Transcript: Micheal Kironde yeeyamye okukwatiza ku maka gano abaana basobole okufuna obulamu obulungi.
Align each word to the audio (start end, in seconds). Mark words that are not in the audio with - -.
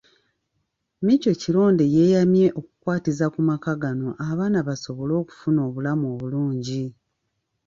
Micheal 1.05 1.35
Kironde 1.41 1.83
yeeyamye 1.95 2.47
okukwatiza 2.59 3.25
ku 3.33 3.39
maka 3.49 3.71
gano 3.81 4.09
abaana 4.29 4.59
basobole 4.67 5.13
okufuna 5.21 5.59
obulamu 5.67 6.05
obulungi. 6.13 6.83